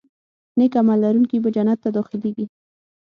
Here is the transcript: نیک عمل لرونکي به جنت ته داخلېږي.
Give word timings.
نیک 0.57 0.73
عمل 0.81 0.99
لرونکي 1.03 1.37
به 1.43 1.49
جنت 1.55 1.77
ته 1.83 1.89
داخلېږي. 1.97 2.45